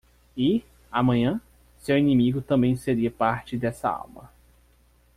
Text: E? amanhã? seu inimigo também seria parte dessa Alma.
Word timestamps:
E? 0.35 0.65
amanhã? 0.91 1.39
seu 1.77 1.95
inimigo 1.95 2.41
também 2.41 2.75
seria 2.75 3.11
parte 3.11 3.55
dessa 3.55 3.87
Alma. 3.87 4.31